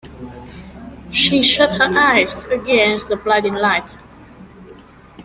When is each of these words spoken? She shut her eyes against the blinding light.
She 1.11 1.43
shut 1.43 1.73
her 1.73 1.95
eyes 1.95 2.43
against 2.45 3.07
the 3.09 3.17
blinding 3.17 3.53
light. 3.53 3.93